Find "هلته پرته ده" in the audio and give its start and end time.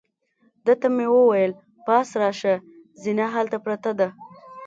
3.35-4.07